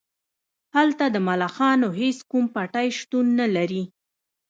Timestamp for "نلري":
3.39-3.83